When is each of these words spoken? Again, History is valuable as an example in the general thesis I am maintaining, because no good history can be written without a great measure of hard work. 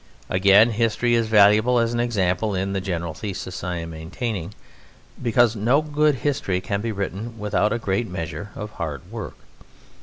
Again, 0.31 0.71
History 0.71 1.13
is 1.13 1.27
valuable 1.27 1.77
as 1.77 1.93
an 1.93 1.99
example 1.99 2.55
in 2.55 2.73
the 2.73 2.81
general 2.81 3.13
thesis 3.13 3.63
I 3.63 3.75
am 3.77 3.91
maintaining, 3.91 4.55
because 5.21 5.55
no 5.55 5.83
good 5.83 6.15
history 6.25 6.59
can 6.59 6.81
be 6.81 6.91
written 6.91 7.37
without 7.37 7.71
a 7.71 7.77
great 7.77 8.09
measure 8.09 8.49
of 8.55 8.71
hard 8.71 9.11
work. 9.11 9.37